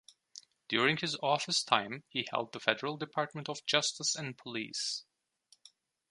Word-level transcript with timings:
During 0.67 0.97
his 0.97 1.15
office 1.21 1.63
time 1.63 2.05
he 2.09 2.27
held 2.31 2.53
the 2.53 2.59
Federal 2.59 2.97
Department 2.97 3.47
of 3.47 3.63
Justice 3.67 4.15
and 4.15 4.35
Police. 4.35 5.05